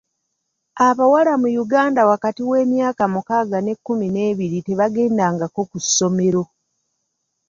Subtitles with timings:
[0.87, 6.43] Abawala mu Uganda wakati w'emyaka mukaaga n'ekkumi n'ebiri tebagendangako ku ssomero.